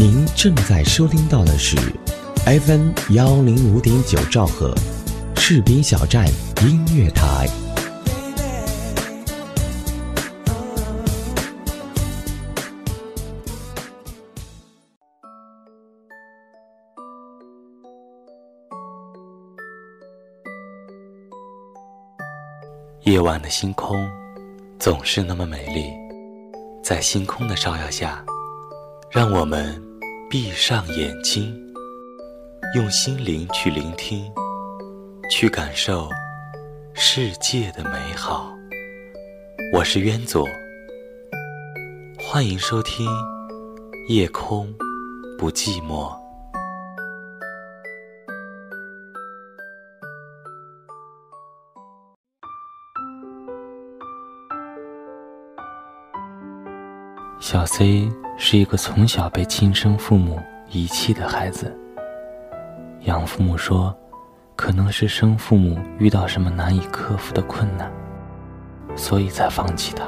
[0.00, 1.76] 您正在收听到的是
[2.46, 4.72] FM 幺零五点九兆赫，
[5.34, 6.24] 士兵小站
[6.62, 7.48] 音乐台。
[23.00, 24.08] 夜晚的星空
[24.78, 25.90] 总是那么美丽，
[26.84, 28.24] 在星空的照耀下，
[29.10, 29.82] 让我们
[30.30, 31.58] 闭上眼睛，
[32.74, 34.30] 用心灵去聆听，
[35.30, 36.06] 去感受
[36.92, 38.54] 世界的美好。
[39.72, 40.46] 我是渊左，
[42.18, 43.06] 欢迎收听
[44.12, 44.70] 《夜空
[45.38, 46.12] 不寂寞》。
[57.40, 61.76] 小 C 是一个从小被亲生父母遗弃的孩子。
[63.00, 63.94] 养父母说，
[64.54, 67.90] 可能是生父母遇到什么难以克服的困难，
[68.94, 70.04] 所以才放弃他。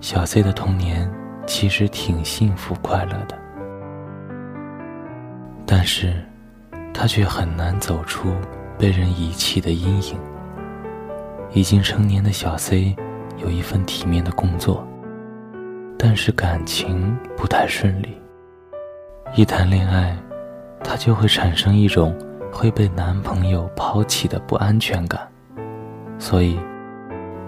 [0.00, 1.08] 小 C 的童年
[1.46, 3.38] 其实挺幸福快乐的，
[5.64, 6.12] 但是，
[6.92, 8.34] 他却很难走出
[8.76, 10.18] 被人遗弃的阴影。
[11.52, 12.96] 已经成年的小 C
[13.38, 14.84] 有一份体面的工作。
[15.98, 18.20] 但是感情不太顺利，
[19.34, 20.16] 一谈恋爱，
[20.82, 22.14] 她就会产生一种
[22.52, 25.26] 会被男朋友抛弃的不安全感，
[26.18, 26.58] 所以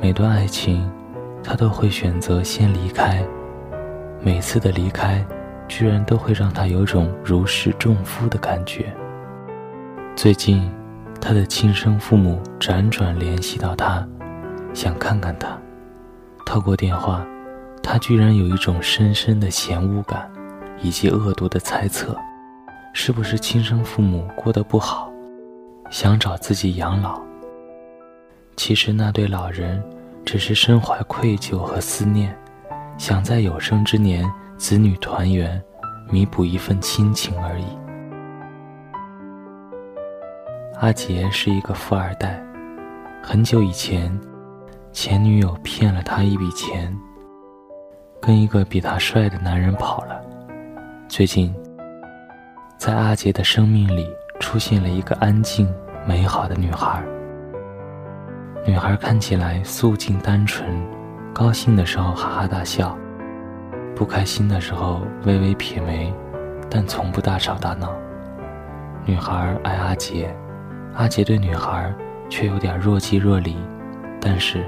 [0.00, 0.90] 每段爱情，
[1.42, 3.22] 她都会选择先离开。
[4.20, 5.24] 每次的离开，
[5.68, 8.92] 居然都会让她有种如释重负的感觉。
[10.16, 10.70] 最近，
[11.20, 14.06] 她的亲生父母辗转联系到她，
[14.72, 15.58] 想看看她，
[16.46, 17.24] 透过电话。
[17.90, 20.30] 他居然有一种深深的嫌恶感，
[20.82, 22.14] 以及恶毒的猜测，
[22.92, 25.10] 是不是亲生父母过得不好，
[25.88, 27.18] 想找自己养老？
[28.56, 29.82] 其实那对老人
[30.22, 32.36] 只是身怀愧疚和思念，
[32.98, 35.58] 想在有生之年子女团圆，
[36.10, 37.64] 弥补一份亲情而已。
[40.78, 42.38] 阿杰是一个富二代，
[43.22, 44.14] 很久以前，
[44.92, 46.94] 前女友骗了他一笔钱。
[48.20, 50.20] 跟一个比他帅的男人跑了。
[51.08, 51.54] 最近，
[52.76, 54.06] 在阿杰的生命里
[54.40, 55.72] 出现了一个安静、
[56.06, 57.02] 美好的女孩。
[58.66, 60.68] 女孩看起来素净单纯，
[61.32, 62.96] 高兴的时候哈哈大笑，
[63.94, 66.12] 不开心的时候微微撇眉，
[66.68, 67.94] 但从不大吵大闹。
[69.06, 70.34] 女孩爱阿杰，
[70.94, 71.94] 阿杰对女孩
[72.28, 73.56] 却有点若即若离，
[74.20, 74.62] 但是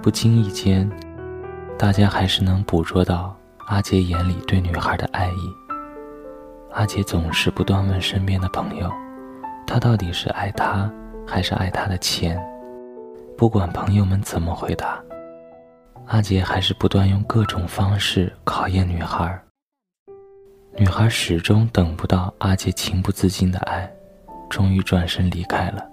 [0.00, 0.88] 不经意间。
[1.84, 3.36] 大家还是能捕捉到
[3.66, 5.52] 阿杰眼里对女孩的爱意。
[6.72, 8.90] 阿杰总是不断问身边的朋友
[9.68, 10.90] ：“他到底是爱她，
[11.26, 12.42] 还是爱他的钱？”
[13.36, 14.98] 不管朋友们怎么回答，
[16.06, 19.38] 阿杰还是不断用各种方式考验女孩。
[20.78, 23.92] 女孩始终等不到阿杰情不自禁的爱，
[24.48, 25.86] 终于转身离开了。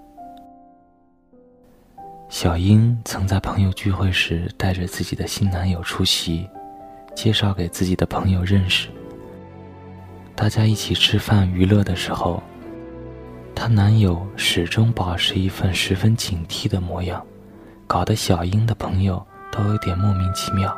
[2.32, 6.48] 小英曾在朋友聚会时带着自己的新男友出席，
[7.14, 8.88] 介绍给自己的朋友认识。
[10.34, 12.42] 大家一起吃饭娱乐的时候，
[13.54, 17.22] 她男友始终保持一份十分警惕的模样，
[17.86, 19.22] 搞得小英的朋友
[19.52, 20.74] 都有点莫名其妙。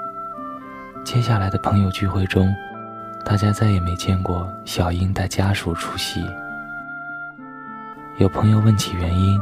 [1.04, 2.53] 接下来的朋友聚会中，
[3.25, 6.20] 大家再也没见过小英带家属出席。
[8.19, 9.41] 有朋友问起原因。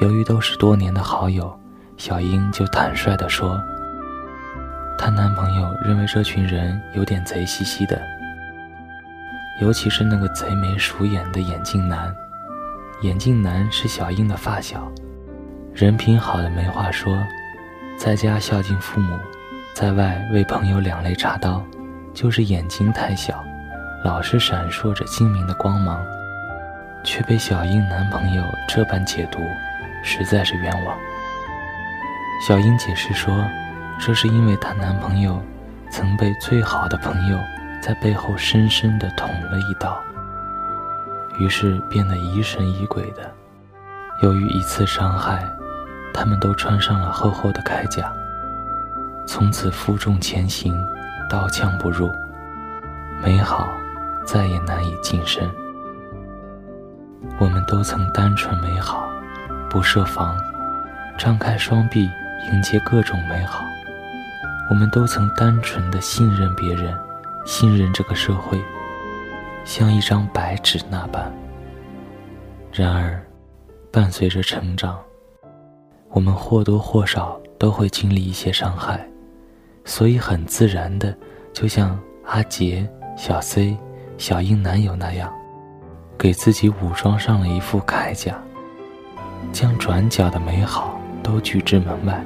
[0.00, 1.56] 由于都是多年的好友，
[1.96, 3.60] 小英就坦率地说
[4.98, 8.00] ：“她男朋友认为这群人有点贼兮兮的，
[9.60, 12.12] 尤其是那个贼眉鼠眼的眼镜男。
[13.02, 14.90] 眼镜男是小英的发小，
[15.74, 17.16] 人品好的没话说，
[17.96, 19.16] 在家孝敬父母，
[19.74, 21.62] 在外为朋友两肋插刀，
[22.14, 23.44] 就是眼睛太小，
[24.04, 26.00] 老是闪烁着精明的光芒，
[27.04, 29.38] 却被小英男朋友这般解读。”
[30.02, 30.96] 实在是冤枉。
[32.46, 33.44] 小英解释说，
[34.00, 35.40] 这是因为她男朋友
[35.90, 37.38] 曾被最好的朋友
[37.80, 39.96] 在背后深深的捅了一刀，
[41.38, 43.30] 于是变得疑神疑鬼的。
[44.22, 45.44] 由于一次伤害，
[46.12, 48.12] 他们都穿上了厚厚的铠甲，
[49.26, 50.74] 从此负重前行，
[51.30, 52.10] 刀枪不入，
[53.22, 53.68] 美好
[54.26, 55.48] 再也难以近身。
[57.38, 59.01] 我们都曾单纯美好。
[59.72, 60.36] 不设防，
[61.16, 62.02] 张开双臂
[62.52, 63.64] 迎接各种美好。
[64.68, 66.94] 我们都曾单纯的信任别人，
[67.46, 68.60] 信任这个社会，
[69.64, 71.32] 像一张白纸那般。
[72.70, 73.18] 然而，
[73.90, 75.00] 伴随着成长，
[76.10, 79.02] 我们或多或少都会经历一些伤害，
[79.86, 81.16] 所以很自然的，
[81.54, 82.86] 就像阿杰、
[83.16, 83.74] 小 C、
[84.18, 85.32] 小英男友那样，
[86.18, 88.36] 给自己武装上了一副铠甲，
[89.52, 92.22] 将转角的美好都拒之门外。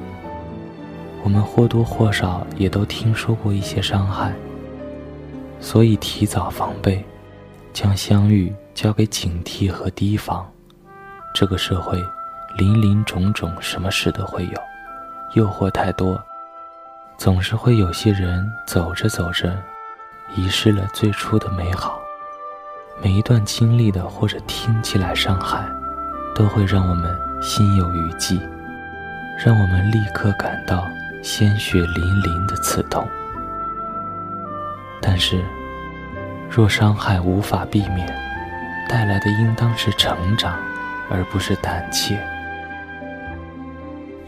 [1.23, 4.33] 我们或多或少也都听说过一些伤害，
[5.59, 7.03] 所以提早防备，
[7.73, 10.49] 将相遇交给警惕和提防。
[11.33, 12.01] 这个社会，
[12.57, 14.61] 林林种种，什么事都会有，
[15.33, 16.21] 诱惑太多，
[17.17, 19.57] 总是会有些人走着走着，
[20.35, 21.99] 遗失了最初的美好。
[23.01, 25.67] 每一段经历的或者听起来伤害，
[26.37, 28.39] 都会让我们心有余悸，
[29.43, 30.87] 让我们立刻感到。
[31.23, 33.05] 鲜血淋淋的刺痛，
[35.01, 35.43] 但是，
[36.49, 38.07] 若伤害无法避免，
[38.87, 40.55] 带来的应当是成长，
[41.09, 42.17] 而不是胆怯。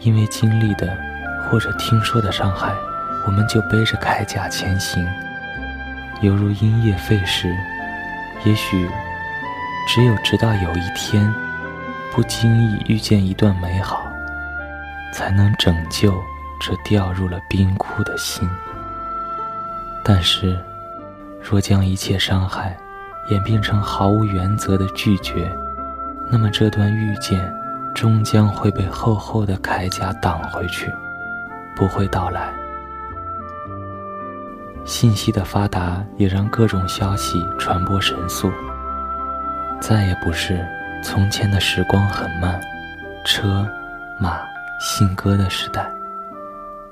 [0.00, 0.94] 因为经历的
[1.48, 2.74] 或者听说的伤害，
[3.24, 5.06] 我们就背着铠甲前行，
[6.20, 7.48] 犹如因噎废食。
[8.44, 8.86] 也许，
[9.88, 11.32] 只有直到有一天，
[12.12, 14.02] 不经意遇见一段美好，
[15.12, 16.14] 才能拯救。
[16.62, 18.46] 这掉入了冰窟的心。
[20.04, 20.62] 但是，
[21.40, 22.76] 若将一切伤害
[23.30, 25.50] 演变成毫无原则的拒绝，
[26.30, 27.50] 那么这段遇见
[27.94, 30.92] 终将会被厚厚的铠甲挡回去，
[31.74, 32.52] 不会到来。
[34.84, 38.52] 信息的发达也让各种消息传播神速，
[39.80, 40.62] 再也不是
[41.02, 42.60] 从前的时光很慢，
[43.24, 43.66] 车
[44.18, 44.40] 马
[44.80, 45.90] 信鸽的时代。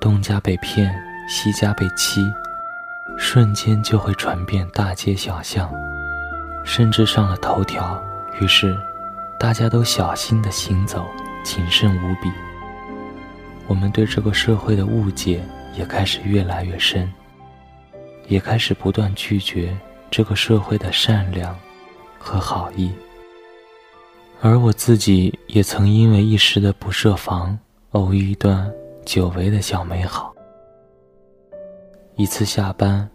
[0.00, 0.94] 东家被骗，
[1.28, 2.32] 西家被欺，
[3.19, 5.70] 瞬间就会传遍大街小巷，
[6.64, 8.02] 甚至上了头条。
[8.40, 8.76] 于是，
[9.38, 11.06] 大家都小心的行走，
[11.43, 12.31] 谨慎无比。
[13.66, 15.44] 我们对这个社会的误解
[15.75, 17.12] 也开始越来越深，
[18.26, 19.76] 也开始不断拒绝
[20.10, 21.55] 这个社会的善良
[22.19, 22.90] 和好意。
[24.40, 27.58] 而我自己也曾因为一时的不设防，
[27.90, 28.70] 偶遇一段。
[29.05, 30.35] 久违的小美好。
[32.14, 33.08] 一次下班，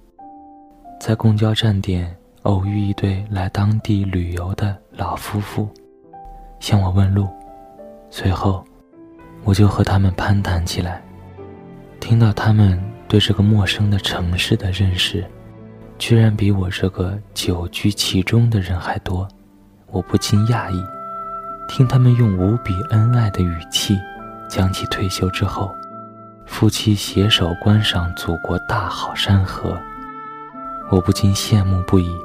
[0.99, 5.69] 在公交站点偶遇一对来当地旅游的老夫妇，
[6.59, 7.27] 向我问路。
[8.09, 8.65] 随后，
[9.43, 10.99] 我就和他们攀谈起来。
[11.99, 15.23] 听到他们对这个陌生的城市的认识，
[15.99, 19.27] 居然比我这个久居其中的人还多，
[19.91, 20.83] 我不禁讶异。
[21.75, 23.99] 听他们用无比恩爱的语气，
[24.47, 25.75] 讲起退休之后。
[26.45, 29.75] 夫妻携手观赏祖国大好山河，
[30.91, 32.15] 我不禁羡慕不已。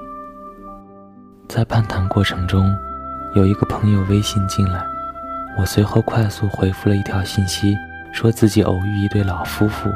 [1.48, 2.76] 在攀谈过程中，
[3.34, 4.84] 有一个朋友微信进来，
[5.58, 7.74] 我随后快速回复了一条信息，
[8.12, 9.88] 说自己偶遇一对老夫妇，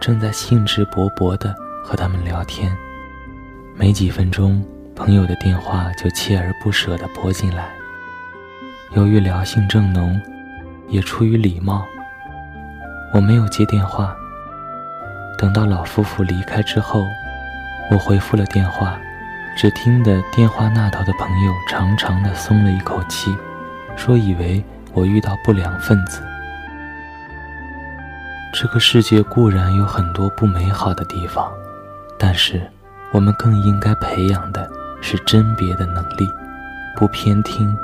[0.00, 1.54] 正在兴致勃勃地
[1.84, 2.76] 和他们聊天。
[3.76, 4.60] 没几分钟，
[4.96, 7.75] 朋友的电话就锲而不舍地拨进来。
[8.92, 10.20] 由于聊性正浓，
[10.88, 11.84] 也出于礼貌。
[13.12, 14.14] 我没有接电话。
[15.38, 17.04] 等到老夫妇离开之后，
[17.90, 18.98] 我回复了电话，
[19.56, 23.36] 只听得电话那头的朋友长长的松了一口气，
[23.96, 26.22] 说以为我遇到不良分子。
[28.54, 31.52] 这个世界固然有很多不美好的地方，
[32.18, 32.62] 但是
[33.12, 34.70] 我们更应该培养的
[35.02, 36.26] 是甄别的能力，
[36.96, 37.76] 不偏听，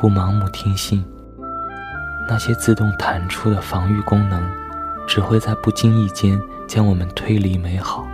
[0.00, 1.04] 不盲目听信。
[2.26, 4.42] 那些自动弹出的防御功能。
[5.10, 8.06] 只会在不经意间将我们推离美好，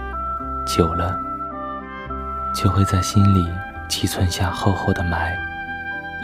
[0.66, 1.14] 久了，
[2.54, 3.46] 就会在心里
[3.86, 5.36] 积存下厚厚的霾。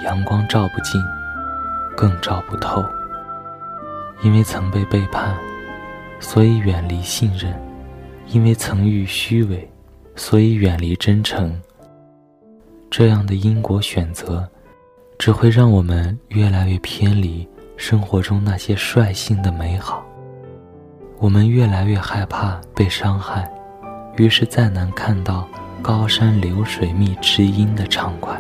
[0.02, 0.98] 阳光照不进，
[1.94, 2.82] 更照不透。
[4.22, 5.36] 因为曾被背叛，
[6.20, 7.52] 所以远离信任；
[8.28, 9.70] 因为曾遇虚伪，
[10.16, 11.60] 所以远离真诚。
[12.90, 14.48] 这样的因果选择，
[15.18, 20.04] 只会让我们越来越偏离生活中那些率性的美好。
[21.18, 23.48] 我们越来越害怕被伤害，
[24.16, 25.48] 于是再难看到
[25.80, 28.36] 高山流水觅知音的畅快，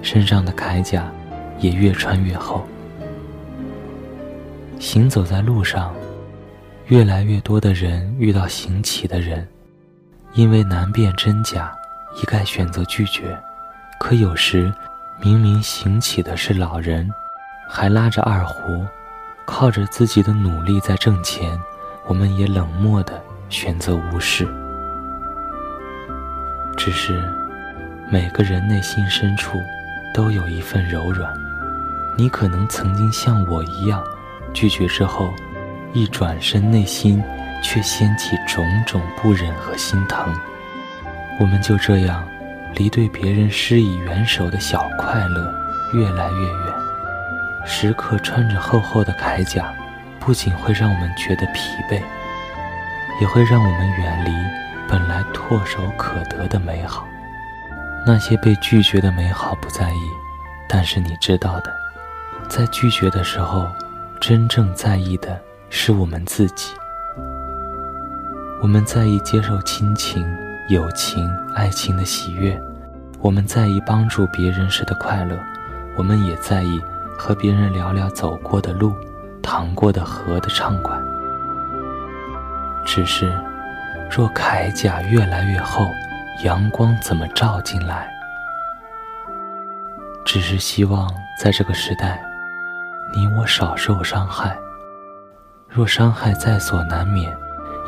[0.00, 1.12] 身上的铠甲
[1.58, 2.64] 也越穿越厚。
[4.78, 5.94] 行走在路上，
[6.86, 9.46] 越来越多的人遇到行乞的人，
[10.32, 11.70] 因为难辨真假，
[12.16, 13.38] 一概选择拒绝。
[13.98, 14.72] 可有时，
[15.22, 17.12] 明明行乞的是老人，
[17.68, 18.86] 还拉着二胡，
[19.44, 21.60] 靠着自己的努力在挣钱。
[22.06, 24.48] 我们也冷漠的选择无视。
[26.74, 27.22] 只是
[28.10, 29.58] 每个人内心深处
[30.14, 31.30] 都有一份柔软。
[32.16, 34.02] 你可能曾经像我一样
[34.54, 35.30] 拒绝之后，
[35.92, 37.22] 一转身内心
[37.62, 40.34] 却掀起种种不忍和心疼。
[41.38, 42.26] 我们就这样
[42.76, 45.54] 离对别人施以援手的小快乐
[45.92, 46.74] 越来越远。
[47.66, 49.72] 时刻穿着厚厚的铠甲，
[50.18, 51.60] 不仅会让我们觉得疲
[51.90, 52.02] 惫，
[53.20, 54.30] 也会让我们远离
[54.88, 57.06] 本来唾手可得的美好。
[58.06, 60.10] 那些被拒绝的美好不在意，
[60.68, 61.70] 但是你知道的，
[62.48, 63.68] 在拒绝的时候，
[64.18, 66.72] 真正在意的是我们自己。
[68.62, 70.26] 我们在意接受亲情、
[70.70, 72.56] 友情、爱情的喜悦，
[73.18, 75.36] 我们在意帮助别人时的快乐，
[75.96, 76.80] 我们也在意。
[77.18, 78.94] 和别人聊聊走过的路，
[79.42, 80.96] 淌过的河的畅快。
[82.82, 83.30] 只是，
[84.10, 85.84] 若铠甲越来越厚，
[86.44, 88.08] 阳光怎么照进来？
[90.24, 92.22] 只是希望在这个时代，
[93.12, 94.56] 你我少受伤害。
[95.68, 97.36] 若伤害在所难免，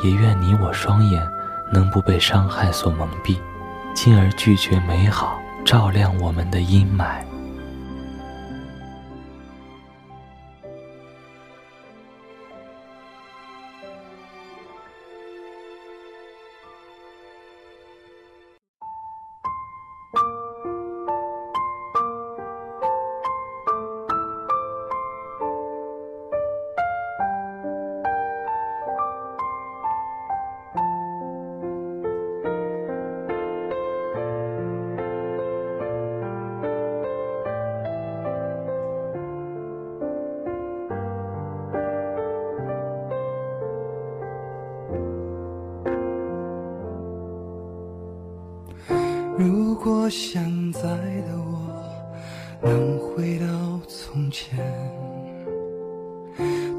[0.03, 1.27] 也愿你我双眼
[1.73, 3.39] 能不被伤害所蒙蔽，
[3.95, 7.32] 进而拒绝美好照亮我们的阴霾。
[50.13, 51.83] 现在的我
[52.61, 54.59] 能回到从前，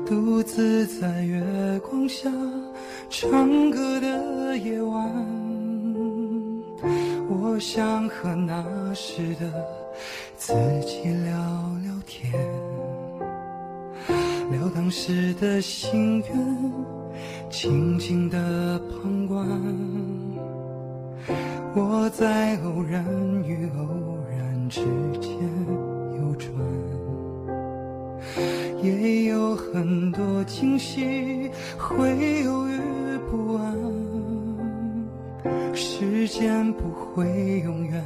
[0.05, 1.41] 独自在月
[1.79, 2.29] 光下
[3.09, 5.11] 唱歌的夜晚，
[7.27, 9.51] 我想和那时的
[10.37, 10.53] 自
[10.85, 11.33] 己聊
[11.81, 12.31] 聊天，
[14.51, 16.71] 聊当时的心愿，
[17.49, 20.12] 静静的旁观。
[21.75, 23.03] 我在偶然
[23.43, 24.81] 与偶然之
[25.19, 25.31] 间
[26.19, 26.53] 游转，
[28.83, 32.77] 也有很多惊喜会犹豫
[33.31, 33.75] 不安。
[35.73, 37.25] 时间不会
[37.65, 38.03] 永远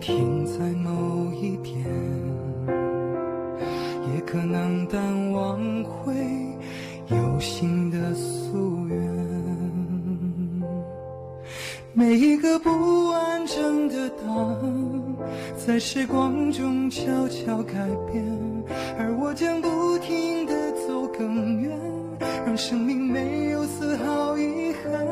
[0.00, 1.84] 停在某一点，
[4.14, 6.14] 也可能淡忘会
[7.08, 8.65] 有新的宿
[11.98, 15.16] 每一个不完整的答案，
[15.56, 17.72] 在时光中悄悄改
[18.12, 18.22] 变，
[18.98, 21.74] 而我将不停地走更远，
[22.44, 25.06] 让生命没有丝毫遗憾。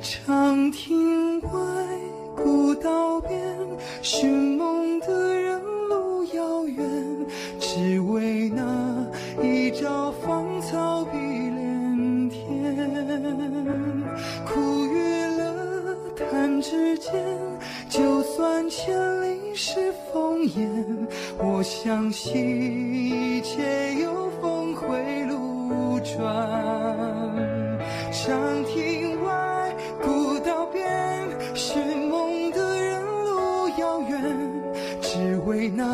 [0.00, 1.50] 长亭外，
[2.34, 3.40] 古道边，
[4.02, 4.81] 寻梦
[16.72, 17.12] 时间，
[17.90, 22.40] 就算千里是烽烟，我相信
[22.94, 26.24] 一切有峰回路转。
[28.10, 34.22] 长亭外，古道边，寻梦的人路遥远，
[35.02, 35.84] 只为那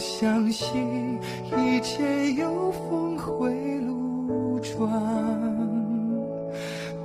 [0.00, 1.20] 相信
[1.58, 4.90] 一切有峰回路转。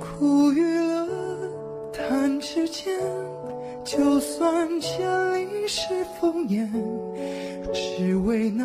[0.00, 1.06] 苦与乐，
[1.92, 2.98] 弹指间，
[3.84, 5.06] 就算千
[5.40, 5.82] 里是
[6.18, 6.72] 烽烟，
[7.74, 8.64] 只为那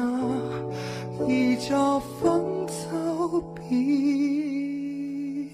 [1.27, 5.51] 一朝芳草碧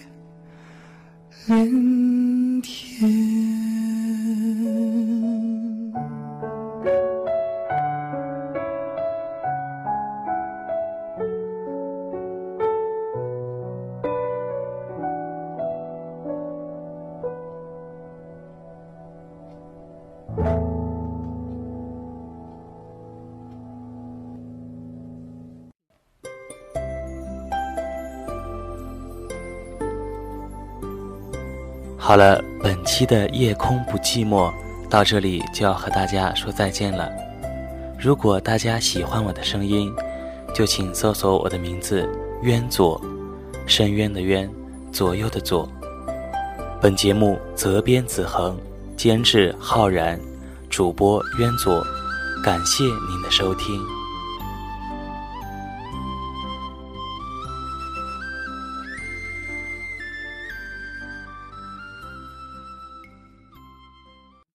[1.48, 1.97] 连
[32.08, 34.50] 好了，本期的夜空不寂寞
[34.90, 37.12] 到这里就要和大家说再见了。
[38.00, 39.94] 如果大家喜欢我的声音，
[40.54, 42.10] 就请搜索我的名字
[42.44, 42.98] “渊左”，
[43.68, 44.50] 深渊的渊，
[44.90, 45.70] 左右的左。
[46.82, 48.58] 本节目责编子恒，
[48.96, 50.18] 监制浩然，
[50.70, 51.86] 主播渊左。
[52.42, 53.97] 感谢您的收听。